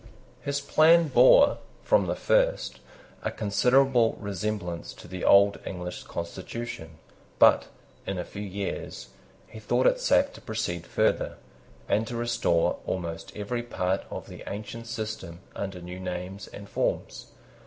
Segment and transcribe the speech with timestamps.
[0.41, 2.79] His plan bore, from the first,
[3.21, 6.97] a considerable resemblance to the old English constitution:
[7.37, 7.67] but,
[8.07, 9.09] in a few years,
[9.45, 11.37] he thought it safe to proceed further,
[11.87, 17.27] and to restore almost every part of the ancient system under hew names and forms.